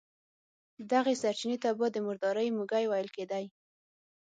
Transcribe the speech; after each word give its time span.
دغې 0.91 1.13
سرچينې 1.21 1.57
ته 1.63 1.69
به 1.77 1.87
د 1.91 1.97
مردارۍ 2.05 2.47
موږی 2.57 2.85
ويل 2.87 3.09
کېدی. 3.15 3.45